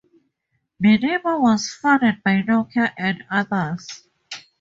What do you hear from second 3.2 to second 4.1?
others.